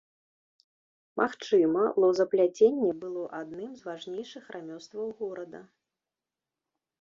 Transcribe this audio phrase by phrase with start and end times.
[1.19, 5.61] Магчыма, лозапляценне было адным з важнейшых рамёстваў горада.